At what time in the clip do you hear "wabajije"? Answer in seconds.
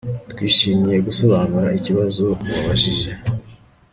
2.51-3.11